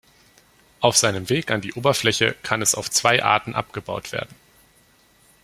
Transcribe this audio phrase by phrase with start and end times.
[0.79, 4.33] Auf seinem Weg an die Oberfläche kann es auf zwei Arten abgebaut werden.